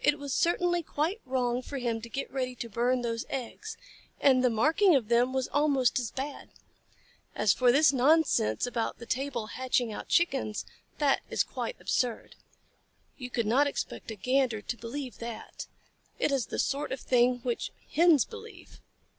[0.00, 3.76] It was certainly quite wrong for him to get ready to burn those eggs,
[4.18, 6.48] and the marking of them was almost as bad.
[7.34, 10.64] As for this nonsense about the table hatching out Chickens,
[10.96, 12.34] that is quite absurd.
[13.18, 15.66] You could not expect a Gander to believe that.
[16.18, 18.80] It is the sort of thing which Hens believe."